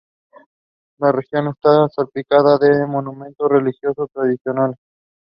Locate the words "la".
0.97-1.11